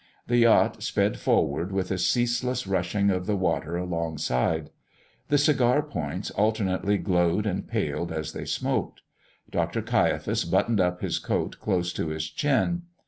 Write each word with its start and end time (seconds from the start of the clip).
The 0.25 0.37
yacht 0.37 0.81
sped 0.81 1.19
forward, 1.19 1.71
with 1.71 1.91
a 1.91 1.99
ceaseless 1.99 2.65
rushing 2.65 3.11
of 3.11 3.27
the 3.27 3.35
water 3.37 3.77
alongside. 3.77 4.71
The 5.27 5.37
cigar 5.37 5.83
points 5.83 6.31
alternately 6.31 6.97
glowed 6.97 7.45
and 7.45 7.67
paled 7.67 8.11
as 8.11 8.33
they 8.33 8.45
smoked. 8.45 9.01
Dr. 9.51 9.83
Caiaphas 9.83 10.43
buttoned 10.43 10.81
up 10.81 11.01
his 11.01 11.19
coat 11.19 11.59
close 11.59 11.93
to 11.93 12.07
his 12.07 12.27
chin. 12.31 12.81